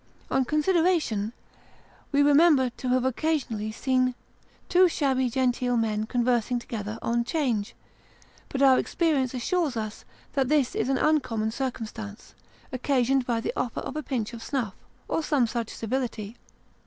[0.31, 1.31] On con sideration,
[2.11, 4.15] we remember to have occasionally seen
[4.67, 7.75] two shabby genteel men conversing together on 'Change,
[8.49, 10.03] but our experience assures us
[10.33, 12.33] that this is an uncommon circumstance,
[12.73, 14.73] occasioned by the offer of a pinch of snuff,
[15.07, 16.35] or some such civility.